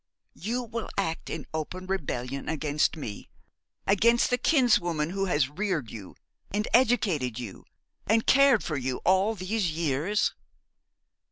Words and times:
'You 0.33 0.63
will 0.63 0.89
act 0.97 1.29
in 1.29 1.45
open 1.53 1.85
rebellion 1.85 2.49
against 2.49 2.97
me 2.97 3.29
against 3.85 4.31
the 4.31 4.39
kinswoman 4.39 5.11
who 5.11 5.25
has 5.25 5.47
reared 5.47 5.91
you, 5.91 6.15
and 6.49 6.67
educated 6.73 7.37
you, 7.37 7.65
and 8.07 8.25
cared 8.25 8.63
for 8.63 8.77
you 8.77 8.95
in 8.95 9.01
all 9.05 9.35
these 9.35 9.69
years!' 9.69 10.33